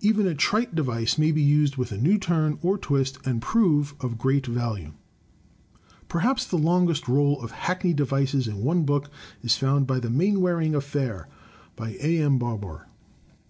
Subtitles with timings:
[0.00, 3.94] Even a trite device may be used with a new turn or twist and prove
[4.00, 4.92] of great value.
[6.08, 9.10] Perhaps the longest roll of hackneyed devices in one book
[9.42, 11.26] is found in "That Mainwaring Aflfair,"
[11.76, 12.22] by A.
[12.22, 12.38] M.
[12.38, 12.86] Barbour.